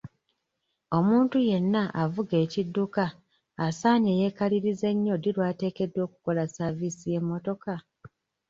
[0.97, 3.03] Omuntu yenna avuga ekidduka
[3.67, 7.73] asaanye yeekalirize nnyo ddi lw'ateekeddwa okukola saaviisi y'emmotoka?